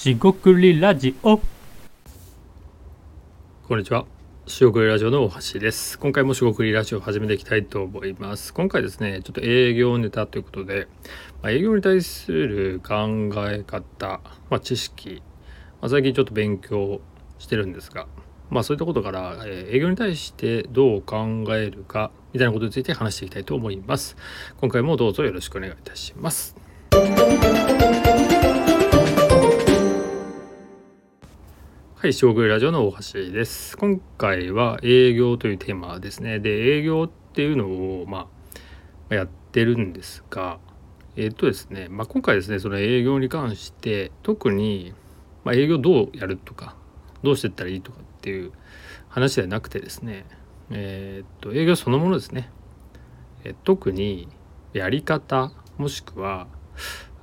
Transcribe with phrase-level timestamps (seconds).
[0.00, 1.38] しごくりラジオ
[3.68, 4.06] こんにちは。
[4.46, 5.98] しごくりラジオの大橋です。
[5.98, 8.54] 今回もしごくりラジオを始めていきたいと思います。
[8.54, 10.88] 今回ですね、ちょっと営業ネタということで、
[11.42, 15.22] まあ、営業に対する考え方、まあ、知識、
[15.82, 17.02] まあ、最近ちょっと勉強
[17.38, 18.06] してるんですが、
[18.48, 24.16] まあそういったことから、えー営業に対してどう考えるかみたいなことについて話していきたいと思います。
[24.62, 26.56] 今回もどうぞよろしくお願いいたします。
[32.02, 33.76] はい、将軍ラジオの大橋です。
[33.76, 36.38] 今回は営業というテーマですね。
[36.38, 38.26] で、営業っていうのを、ま
[39.10, 40.60] あ、やってるんですが、
[41.16, 44.94] えっとですね、まあ、今回ですね、その営業に関して、特に、
[45.44, 46.74] まあ、営業どうやるとか、
[47.22, 48.52] どうしてったらいいとかっていう
[49.10, 50.24] 話ではなくてですね、
[50.70, 52.48] えっと、営業そのものですね。
[53.44, 54.26] え特に、
[54.72, 56.46] やり方、もしくは、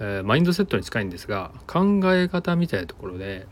[0.00, 3.46] えーマインドセットに近いんですが、考え方みたいなところで、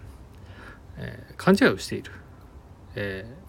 [1.01, 2.13] えー勘違いをしている、
[2.95, 3.41] えー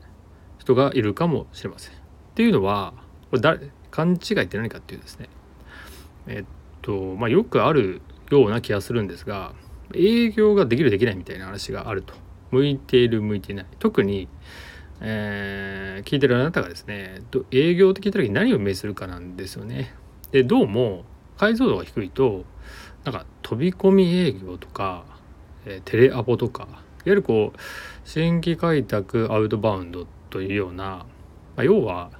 [0.61, 1.93] 人がいるかもしれません。
[1.93, 1.97] っ
[2.35, 2.93] ていうのは
[3.29, 5.27] これ誰勘違いって何かっていうですね
[6.27, 6.45] えっ
[6.81, 9.53] とまあよくあるような気がするんですが
[9.93, 12.13] 営業ができるできないみたいな話があると
[12.51, 14.27] 向いている向いていない特に、
[15.01, 19.93] えー聞いてるあなたがですね営業って聞いた時に何を意味するかなんですよね。
[20.31, 21.03] でどうも
[21.37, 22.45] 解像度が低いと
[23.03, 25.05] なんか飛び込み営業とか、
[25.65, 27.59] えーテレアポとかゆるこう
[28.05, 31.05] 新規開拓アウトバウンドというような、ま
[31.57, 32.11] あ、要は、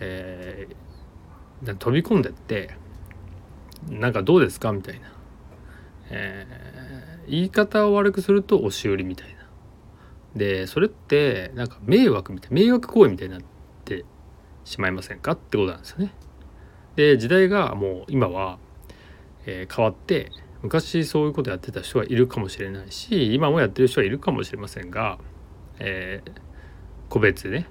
[0.00, 0.76] えー
[1.78, 2.74] 飛び込んでって
[3.88, 5.12] なんかどうですかみたいな、
[6.10, 9.46] えー言い方を悪くすると押し売りみたいな
[10.34, 13.42] でそれってなんか迷惑みたい迷惑行為みたいになっ
[13.84, 14.04] て
[14.64, 16.12] しまいませんかってことなんですよね。
[16.96, 18.58] で時代がもう今は、
[19.46, 25.18] えー変わって昔そういうことやってた人がいるかもしれないし今もやってる人はいるかもしれませんが、
[25.78, 26.30] えー
[27.08, 27.66] 個別ね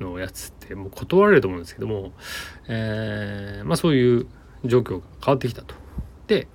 [0.00, 2.12] のやつってもう断られると思うんですけども、
[2.68, 4.26] えーまあそういう
[4.66, 5.74] 状況が変わってきたと。
[6.26, 6.46] で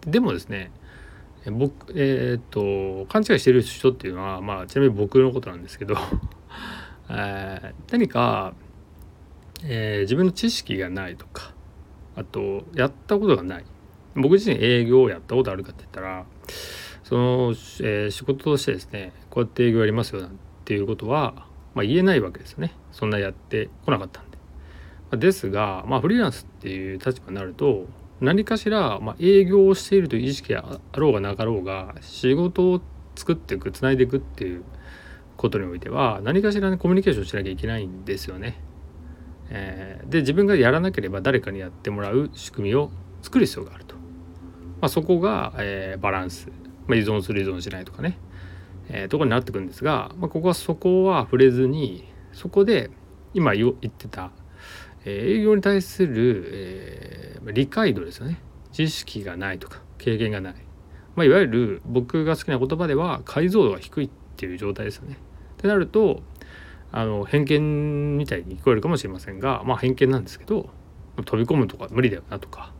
[0.00, 0.72] でもですね
[1.52, 5.94] 僕えーっと勘違いしてる人っていうのはまあちなみに僕のことなんですけど、
[7.08, 8.54] えー何か、
[9.62, 11.52] えー自分の知識がないとか
[12.16, 13.64] あとやったことがない
[14.16, 16.24] 僕自身営業をやったことあるかって言ったら
[17.02, 24.38] その、えー仕事としてですねこうやって営業やりますよなんていうことは、まあ、言えないわけですよねそんなやってこなかったんで。
[25.10, 27.86] まあですが、まあ、フリーランスっていう立場になると
[28.20, 32.80] 何かしら、まあ、営業をしているという意識があろうがなかろうが仕事を
[33.16, 34.64] 作っていくつないでいくっていう
[35.36, 38.60] ことにおいては何かしら、ね、コミュニケーションしなきゃいけないんですよね。
[39.50, 42.90] えーで自分がやらなければ誰かにやってもらう仕組みを
[43.22, 43.93] 作る必要があると。
[44.84, 46.48] まあ、そこが、えーバランス、
[46.86, 48.18] まあ、依存する依存しないとかね、
[48.90, 52.90] えーとこになってくるんですが、まあ、ここはそこは触れずにそこで
[53.32, 54.30] 今言ってた、
[55.06, 58.40] えー営業に対する、えー理解度ですよね。
[58.72, 60.54] 知識がないとか経験がない、
[61.16, 65.16] まあ、いわゆる僕が好きな言葉では解像度が低いっていう状態ですよね。
[65.54, 66.20] ってなると
[66.92, 70.68] あの偏見みたいに聞こえるかもしれませんがまあ偏見なんですけど
[71.24, 72.74] 飛び込むとか無理だよなとか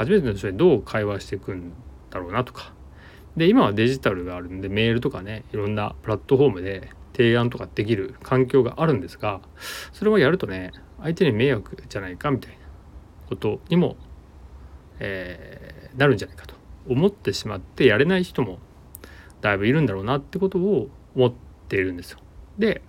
[0.00, 1.72] 初めての人にどう会話していくん
[2.10, 2.72] だろうなとか
[3.36, 9.40] で今はデジタルがあるんでメールとかねいろんなプラットフォームで提案とかできる環境があるんですが
[9.92, 10.72] それをやるとね
[11.02, 12.58] 相手に迷惑じゃないかみたいな
[13.28, 13.96] ことにも、
[14.98, 16.54] えーなるんじゃないかと
[16.88, 18.58] 思ってしまってやれない人も
[19.40, 21.32] だいぶいるんだろうなってことを思っ
[21.68, 22.18] ているんですよ。
[22.58, 22.82] で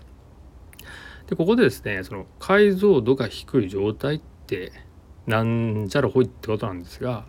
[1.27, 4.71] でここでですねその解像度が低い状態って
[5.27, 7.25] なんじゃらほいってことなんですが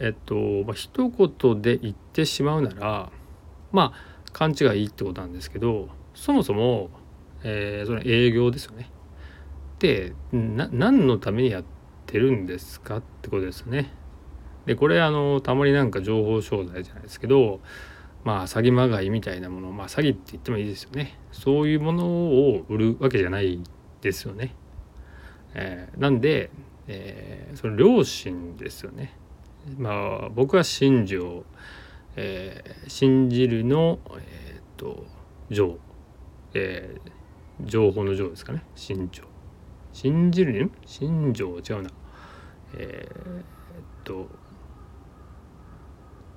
[0.00, 0.34] えっと、
[0.64, 3.10] まあ、一言で言ってしまうなら
[3.72, 6.90] まあ勘違いってことなんですけどそもそも、
[7.42, 8.90] えーその営業ですよね。
[9.78, 11.64] でな何のためにやっ
[12.06, 13.92] てるんですかってことですよね。
[14.66, 17.60] でこれあのたまになんか情報商材じゃないですけど
[18.24, 23.62] まあ詐欺まがいみたいなものまあ詐欺って言ってもいいですよねそういうものを売るわけじゃない
[24.00, 24.54] ですよね。
[25.54, 26.50] えーなんで、
[26.88, 29.14] えーその良心ですよね。
[29.78, 29.90] ま
[30.24, 31.44] あ僕は信条、
[32.16, 35.04] えー信じるのえーっと
[35.50, 35.78] 情、
[36.54, 37.10] えー
[37.64, 38.64] 情報の情ですかね。
[38.74, 39.24] 信条
[39.92, 41.90] 信じるん信条違うな。
[42.74, 43.44] えーっ
[44.04, 44.28] と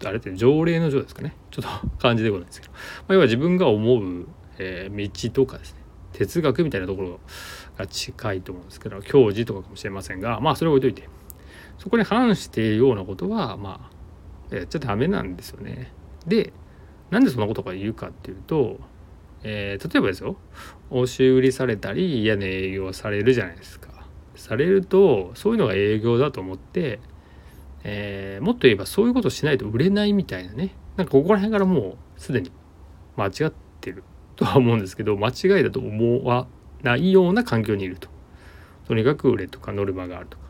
[0.03, 1.35] あれって条例の条ですかね。
[1.51, 4.27] ちょっと漢字でございますけど、まあ、要は自分が思う、
[4.57, 5.81] えー道とかですね。
[6.13, 7.19] 哲学みたいなところ
[7.81, 11.09] が近いと思うんですけど教示とかかもしれませんがまあそれを置いといて
[11.77, 13.89] そこに反しているようなことはま
[14.51, 15.91] あやっちゃダメなんですよね。
[16.27, 16.53] で
[17.09, 18.79] なんでそんなことが言うかっていうと、
[19.43, 20.37] えー、例えばですよ
[20.89, 23.89] 押し売りされたり嫌な営業されるじゃないですか。
[24.35, 26.99] されるとそういうのが営業だと思って、
[27.83, 32.51] えー、もっと言えばそういうことしないと売れないみたいなねなんかここら辺からもうすでに
[33.17, 34.03] 間違ってる
[34.35, 36.47] とは思うんですけど間違いだと思わ
[36.83, 38.09] ないような環境にいると。
[38.87, 40.43] とにかく売れとかノルマがあるとか。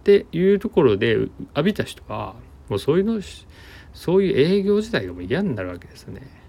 [0.00, 2.34] っていうところで浴びた人は
[2.68, 3.20] もうそういうの
[3.92, 6.42] そういう営業自体がもう嫌になるわけですよね。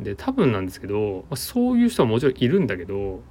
[0.00, 3.22] で多分なんですけどそういう人はもちろんいるんだけど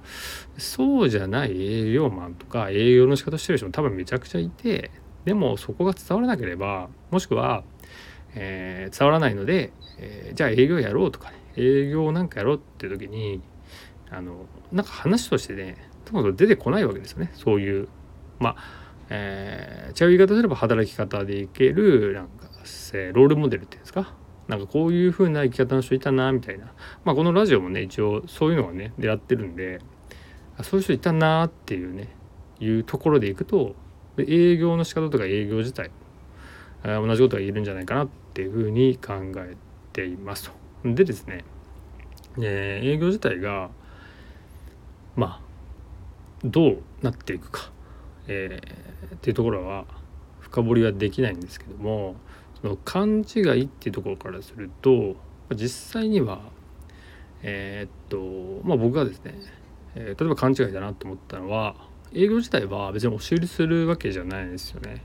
[0.56, 4.90] そうじゃない営業マンとか営業の仕方してる人も多分めちゃくちゃいて
[5.24, 7.64] でもそこが伝わらなければもしくは、
[8.34, 13.40] えー、伝わらないので、えー、じゃあ営業やろうとかね営業なんかやろうっていう時に
[14.12, 17.30] あのなんか話としてねともと出てこないわけですよね。
[17.34, 17.88] そういう
[18.38, 18.56] まあ、
[19.08, 22.48] えー、違う言い方すれば働き方でいけるなんか
[23.12, 24.14] ロールモデルっていうんですか？
[24.48, 26.72] なんかこういう風な生き方の人いたなみたいな。
[27.04, 29.80] まあこのラジオもね一応そういうのはね狙ってるんで
[30.62, 32.08] そういう人いたなっていうね
[32.60, 33.74] いうところでいくと
[34.18, 35.90] 営業の仕方とか営業自体
[36.84, 39.56] 同じことが言えるんじゃないかなっていうふうに考え
[39.92, 40.52] ていますと。
[40.84, 41.44] でですね、
[42.40, 43.70] え営業自体が
[45.16, 45.40] まあ
[46.44, 47.70] どうなっていくか、
[48.26, 49.84] えー、っていうところは
[50.40, 52.16] 深掘りはできないんですけども
[52.60, 55.16] その勘違いっていうところからすると
[55.54, 56.40] 実際には
[57.42, 59.34] えー、っとまあ僕がですね、
[59.94, 61.74] えー、例えば勘違いだなと思ったのは
[62.14, 65.02] 営業自体は別に押し売りするわけじゃないんですよね。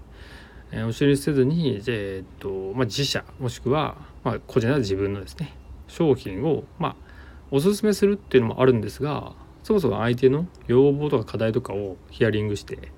[0.72, 5.54] えー、押し売りせずに、えー、っとまあ、自社もしくは、まあ、個人な自分のですね
[5.88, 6.96] 商品を、まあ、
[7.52, 9.32] おすすめするっていうのもあるんですが
[9.68, 12.94] そもそも相手の要望とか課題とかをヒアリングして、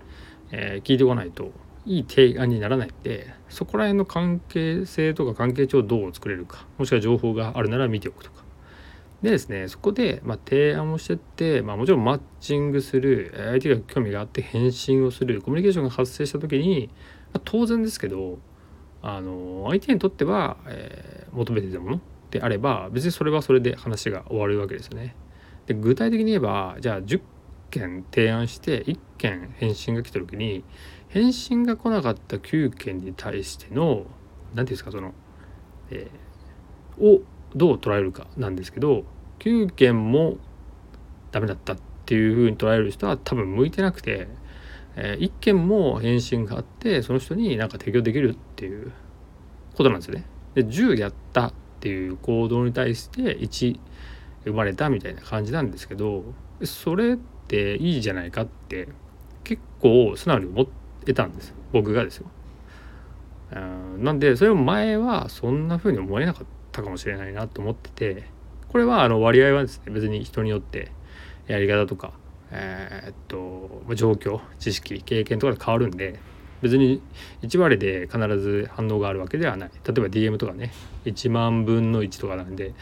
[0.51, 1.50] えー、聞いてこないと
[1.88, 8.44] いい提案にならないんでそこら辺の関係性とか関係値をどう作れるかもしくは情報があるなら見ておくとか
[9.24, 16.92] でですねそこで、まあ、提案をしてって、まあ、もちろんマッチングする相手が興味があって返信をするコミュニケーションが発生した時に、
[17.33, 18.38] まあ、当然ですけど
[19.01, 25.16] あの相手にとっては、えー、求めていたものであれば別にそれはそれで話が終わるわけですよね。
[25.69, 27.21] で具体的に言えばじゃあ10
[27.69, 30.63] 件提案して1件返信が来た時に
[31.10, 34.06] 返信が来なかった9件に対しての何て
[34.56, 35.13] 言うんですかその、
[35.92, 37.21] えー、を
[37.56, 39.04] どう捉えるかなんですけど
[39.38, 40.38] 9件も
[41.31, 41.77] ダメだったっ
[42.07, 44.27] ていうふうに捉える人は多分向いてなくて、
[44.95, 48.92] えー、1件も返信があってその人に何か提供できるっていう
[49.75, 50.25] ことなんですよね。
[50.56, 53.80] で10やったっていう行動に対して1
[54.45, 56.24] 生まれたみたいな感じなんですけど
[56.63, 58.88] それっていいじゃないかって
[59.44, 60.68] 結構素直に思っ
[61.06, 62.27] てたんです僕がですよ。
[63.97, 68.24] なんでそれも前はそんな風に思えなかったかもしれないなと思ってて
[68.68, 70.92] これはあの割合はですね別に人によって
[71.47, 72.13] やり方とか
[72.51, 76.19] えー、っと状況知識経験とかで変わるんで
[76.62, 77.01] 別に
[77.42, 80.71] 1割で必ず反応があるわけではない例えば DM とかね
[81.06, 82.74] 1万分の1とかなんで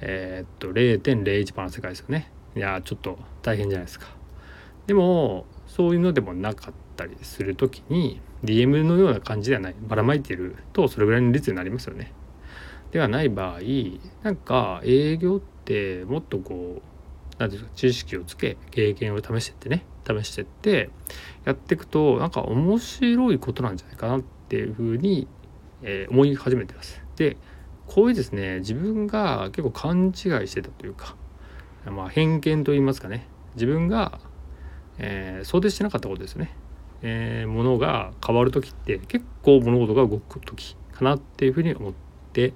[0.00, 2.30] えー、っと0.01%の世界ですよね。
[2.56, 4.06] いやちょっと大変じゃないですか。
[4.86, 9.74] でもそういうのでもなかったりする時に DM のような感じではない。
[9.80, 12.12] ばらまいてるとそれぐらいの率になりますよね。
[12.90, 13.60] ではない場合
[14.22, 16.82] なんか営業ってもっとこう
[17.38, 19.84] 何て言うか知識をつけ経験を試してってね。
[20.08, 20.88] 試してって
[21.44, 25.28] やっていくとなんか面白いことなんじゃないかなっていうふうに、
[25.82, 27.02] えー、思い始めてます。
[27.16, 27.36] で
[27.88, 30.14] こういうですね自分が結構勘違い
[30.46, 31.16] してたというか、
[31.90, 34.20] まあ、偏見と言いますかね自分が、
[34.98, 36.54] えー、想定してなかったことですね、
[37.02, 41.92] えー、ものが変わる時って結構物事が動く時かなっていうふうに思っ
[42.32, 42.52] て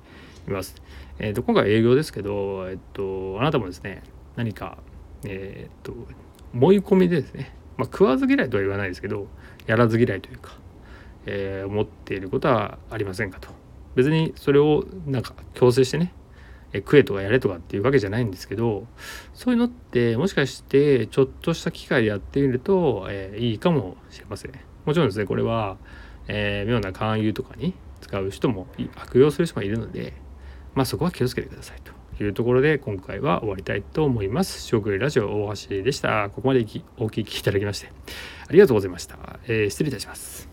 [0.46, 0.74] います。
[1.18, 4.02] えーと、今回営業ですけど、えっと、あなたもですね
[4.36, 4.78] 何か、
[5.24, 5.94] えっと
[6.52, 9.28] 思い込みでですね、まあ、食わず嫌いとは言わないですけど
[9.66, 10.52] やらず嫌いというか、
[11.24, 13.61] えー、思っていることはありませんかと。
[13.94, 16.12] 別にそれをなんか強制してね
[16.74, 18.86] 食えとかやれとかっていうわけじゃないんですけど
[19.34, 24.52] そういうのってもしかしてちょっとした機会でやってみると、えー、いいかもしれません。
[24.84, 25.76] もちろんですねこれは、
[26.28, 30.14] えー、妙な勧誘とかに使う人も悪用する人もいるので
[30.74, 34.62] まあそこは気をつけてくださいというところで今回は終わりたいと思います。
[34.62, 36.30] 食料ラジオ大橋でした。
[36.30, 36.60] ここまで
[36.96, 37.92] お聞きいただきまして
[38.48, 40.51] ありがとうございました、えー、失礼いたします。